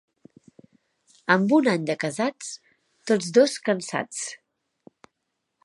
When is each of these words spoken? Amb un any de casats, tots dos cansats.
Amb 1.33 1.53
un 1.57 1.69
any 1.73 1.85
de 1.89 1.95
casats, 2.03 2.49
tots 3.11 3.29
dos 3.39 3.55
cansats. 3.69 4.27